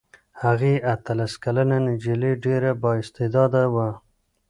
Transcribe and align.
هغه 0.41 0.73
اتلس 0.93 1.33
کلنه 1.43 1.77
نجلۍ 1.87 2.33
ډېره 2.43 2.71
بااستعداده 2.81 3.63
وه. 3.73 3.89